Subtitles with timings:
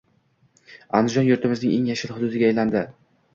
[0.99, 2.91] Andijon yurtimizning eng yashil hududiga aylanading